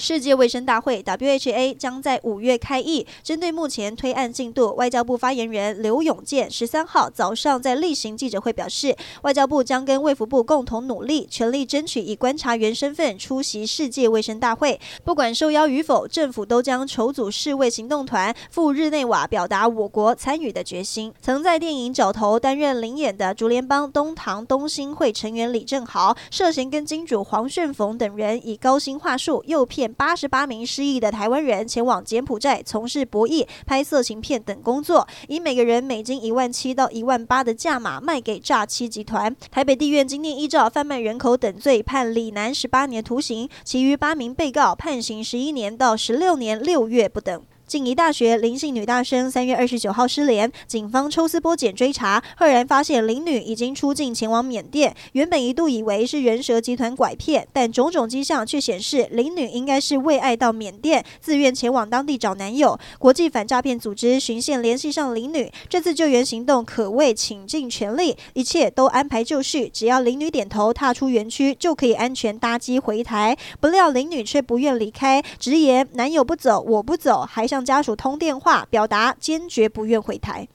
[0.00, 3.04] 世界卫生大会 （WHA） 将在五月开议。
[3.24, 14.80] 针对目前推案进度，外交部发言人刘永健十三号早上在例行记者会表示，外交部将跟卫福部共同努力，全力争取以观察员身份出席世界卫生大会。
[15.02, 21.12] 不管受邀与否，政府都将筹组世卫行动团赴日内瓦，表达我国参与的决心。
[21.20, 29.87] 曾在电影《角头》担任领演的竹联帮东堂东兴会成员李正豪，涉嫌跟金主黄旋风等人以高薪话术诱骗。
[29.94, 39.34] 八十八名失意的台湾人前往柬埔寨从事博弈、拍色情片等工作，以每个人美金一万七到一万八的价码卖给诈欺集团。
[39.50, 47.42] 台北地院今天依照贩卖人口等罪判李楠十八年徒刑，其余八名被告判刑十一年到十六年六月不等。
[47.68, 54.96] 静宜大学林姓女大生三月二十九号失联，警方抽丝剥茧追查，赫然发现林女已经出境前往缅甸。
[55.12, 62.78] 原本一度以为是人蛇集团拐骗，但种种迹象却显示林女应该是为爱到缅甸，自愿前往当地找男友。
[62.98, 73.36] 国际反诈骗组织循线联系上林女，这次救援行动可谓倾尽全力，一切都安排就绪，只要林女点头踏出园区，就可以安全搭机回台。
[73.60, 77.57] 不料林女却不愿离开，直言男友不走，我不走，还想。
[77.58, 80.46] 向家属通电话，表达坚决不愿回台。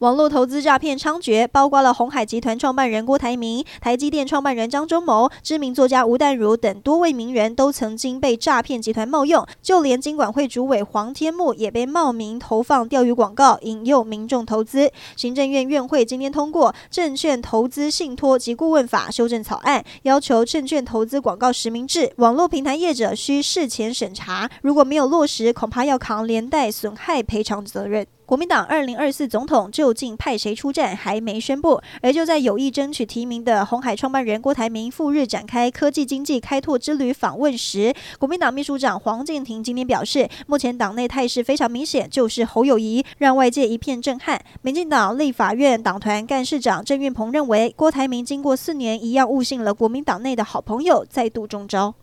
[0.00, 9.46] 网络投资诈骗猖獗，包括了鸿海集团创办人郭台铭、台积电创办人张忠谋、知名作家吴淡如等多位名人，都曾经被诈骗集团冒用。
[9.62, 14.90] 就连金管会主委黄天牧也被冒名投放钓鱼广告，引诱民众投资。
[15.16, 28.06] 行政院院会今天通过《证券投资信托及顾问法》修正草案，要求证券投资广告实名制，网络平台业者需事前审查，如果没有落实，恐怕要扛连带损害赔偿责任。
[28.26, 44.44] 国民党二零二四总统究竟派谁出战还没宣布，而就在有意争取提名的红海创办人郭台铭赴日展开科技经济开拓之旅访问时，国民党秘书长黄健庭今天表示，目前党内态势非常明显，就是侯友谊，让外界一片震撼。
[44.60, 51.94] 民进党立法院党团干事长郑运鹏认为，郭台铭经过四年一样误信了国民党内的好朋友，再度中招。